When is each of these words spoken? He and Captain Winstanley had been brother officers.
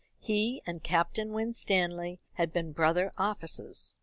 He 0.17 0.63
and 0.65 0.81
Captain 0.83 1.31
Winstanley 1.31 2.21
had 2.33 2.51
been 2.51 2.71
brother 2.71 3.11
officers. 3.19 3.99